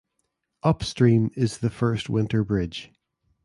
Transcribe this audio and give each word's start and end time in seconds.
Upstream 0.63 1.29
is 1.35 1.59
the 1.59 1.69
First 1.69 2.09
Winter 2.09 2.43
Bridge. 2.43 2.91